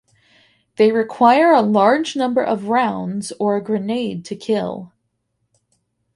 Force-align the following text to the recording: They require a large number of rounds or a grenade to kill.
They 0.77 0.91
require 0.91 1.51
a 1.53 1.61
large 1.61 2.15
number 2.15 2.41
of 2.41 2.69
rounds 2.69 3.31
or 3.39 3.55
a 3.55 3.63
grenade 3.63 4.25
to 4.25 4.35
kill. 4.35 4.93